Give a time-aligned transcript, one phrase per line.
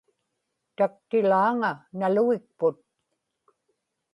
[0.77, 2.77] taktilaaŋa nalugikput